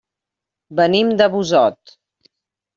Venim 0.79 1.13
de 1.21 1.29
Busot. 1.37 1.97